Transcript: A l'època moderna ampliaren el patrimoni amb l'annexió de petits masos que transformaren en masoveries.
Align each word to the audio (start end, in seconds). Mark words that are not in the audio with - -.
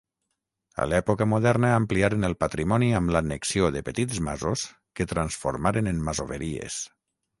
A 0.83 0.85
l'època 0.91 1.25
moderna 1.33 1.69
ampliaren 1.81 2.25
el 2.29 2.33
patrimoni 2.45 2.89
amb 3.01 3.13
l'annexió 3.17 3.69
de 3.77 3.83
petits 3.91 4.23
masos 4.31 4.65
que 5.01 5.11
transformaren 5.13 5.93
en 5.93 6.01
masoveries. 6.09 6.81